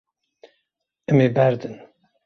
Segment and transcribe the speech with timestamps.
[1.09, 1.75] Em ê berdin.